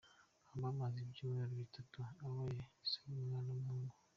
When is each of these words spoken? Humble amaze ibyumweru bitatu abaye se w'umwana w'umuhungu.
Humble 0.47 0.67
amaze 0.71 0.97
ibyumweru 1.03 1.53
bitatu 1.61 1.97
abaye 2.25 2.61
se 2.89 2.95
w'umwana 3.03 3.49
w'umuhungu. 3.53 3.95